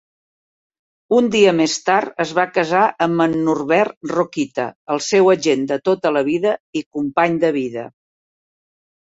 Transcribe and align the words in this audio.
Un 1.17 1.27
di 1.33 1.41
amés 1.49 1.75
tard 1.89 2.15
es 2.25 2.31
va 2.37 2.45
casar 2.55 2.85
amb 3.07 3.25
en 3.27 3.35
Norbert 3.49 4.09
Rokita, 4.15 4.67
el 4.97 5.03
seu 5.09 5.31
agent 5.35 5.69
de 5.75 5.79
tota 5.91 6.15
la 6.17 6.25
vida 6.33 6.57
i 6.83 6.85
company 6.99 7.39
de 7.47 7.55
vida. 7.61 7.87